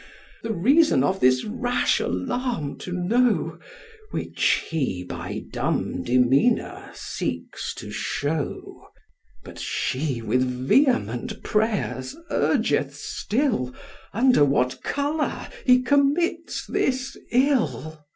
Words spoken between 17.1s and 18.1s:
ill.